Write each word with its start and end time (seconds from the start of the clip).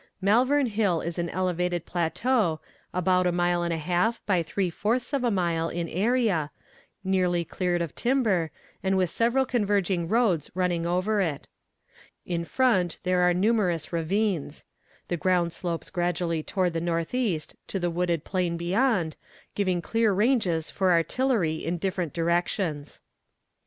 Malvern 0.19 0.65
Hill 0.65 1.01
is 1.01 1.19
an 1.19 1.29
elevated 1.29 1.85
plateau, 1.85 2.59
about 2.91 3.27
a 3.27 3.31
mile 3.31 3.61
and 3.61 3.71
a 3.71 3.77
half 3.77 4.19
by 4.25 4.41
three 4.41 4.71
fourths 4.71 5.13
of 5.13 5.23
a 5.23 5.29
mile 5.29 5.69
in 5.69 5.87
area, 5.87 6.49
nearly 7.03 7.45
cleared 7.45 7.83
of 7.83 7.93
timber, 7.93 8.49
and 8.81 8.97
with 8.97 9.11
several 9.11 9.45
converging 9.45 10.07
roads 10.07 10.49
running 10.55 10.87
over 10.87 11.21
it. 11.21 11.47
In 12.25 12.45
front 12.45 12.97
there 13.03 13.21
are 13.21 13.35
numerous 13.35 13.93
ravines. 13.93 14.65
The 15.07 15.17
ground 15.17 15.53
slopes 15.53 15.91
gradually 15.91 16.41
toward 16.41 16.73
the 16.73 16.81
northeast 16.81 17.55
to 17.67 17.79
the 17.79 17.91
wooded 17.91 18.23
plain 18.23 18.57
beyond, 18.57 19.15
giving 19.53 19.83
clear 19.83 20.11
ranges 20.13 20.71
for 20.71 20.91
artillery 20.91 21.57
in 21.63 21.77
different 21.77 22.11
directions. 22.11 23.01